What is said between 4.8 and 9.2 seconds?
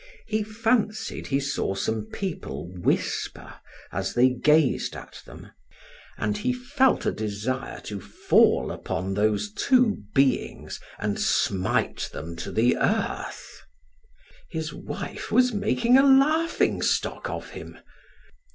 at them, and he felt a desire to fall upon